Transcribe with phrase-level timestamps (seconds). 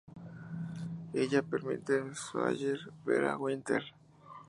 [1.13, 3.83] Ella permite Sawyer ver a Winter.